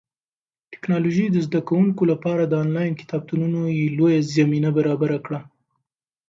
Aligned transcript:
ټیکنالوژي 0.71 1.25
د 1.31 1.37
زده 1.47 1.61
کوونکو 1.67 2.03
لپاره 2.11 2.43
د 2.45 2.53
انلاین 2.63 2.93
کتابتونونو 3.01 3.59
لویه 3.97 4.19
زمینه 4.37 4.69
برابره 4.77 5.17
کړه. 5.25 5.39